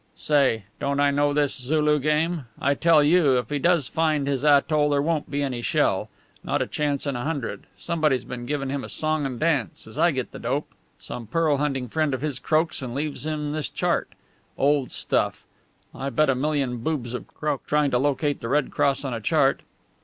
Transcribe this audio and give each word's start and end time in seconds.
"Say, 0.17 0.63
don't 0.79 0.99
I 0.99 1.11
know 1.11 1.31
this 1.31 1.53
Sulu 1.53 1.99
game? 1.99 2.45
I 2.59 2.73
tell 2.73 3.03
you, 3.03 3.37
if 3.37 3.51
he 3.51 3.59
does 3.59 3.87
find 3.87 4.25
his 4.27 4.43
atoll 4.43 4.89
there 4.89 4.99
won't 4.99 5.29
be 5.29 5.43
any 5.43 5.61
shell. 5.61 6.09
Not 6.43 6.59
a 6.59 6.65
chance 6.65 7.05
in 7.05 7.15
a 7.15 7.23
hundred! 7.23 7.67
Somebody's 7.77 8.23
been 8.25 8.47
giving 8.47 8.69
him 8.71 8.83
a 8.83 8.89
song 8.89 9.27
and 9.27 9.39
dance. 9.39 9.85
As 9.85 9.99
I 9.99 10.09
get 10.09 10.31
the 10.31 10.39
dope, 10.39 10.73
some 10.97 11.27
pearl 11.27 11.57
hunting 11.57 11.87
friend 11.87 12.15
of 12.15 12.21
his 12.21 12.39
croaks 12.39 12.81
and 12.81 12.95
leaves 12.95 13.27
him 13.27 13.51
this 13.51 13.69
chart. 13.69 14.09
Old 14.57 14.91
stuff! 14.91 15.45
I 15.93 16.09
bet 16.09 16.31
a 16.31 16.33
million 16.33 16.77
boobs 16.79 17.11
have 17.13 17.27
croaked 17.27 17.67
trying 17.67 17.91
to 17.91 17.99
locate 17.99 18.39
the 18.41 18.49
red 18.49 18.71
cross 18.71 19.05
on 19.05 19.13
a 19.13 19.21
chart." 19.21 19.61